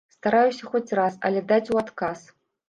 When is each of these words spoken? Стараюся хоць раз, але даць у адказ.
Стараюся 0.13 0.69
хоць 0.71 0.95
раз, 0.99 1.19
але 1.29 1.45
даць 1.53 1.71
у 1.77 1.79
адказ. 1.83 2.25